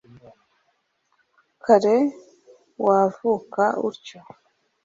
kare 1.65 1.95
wavuka 2.85 3.63
utyo 3.87 4.19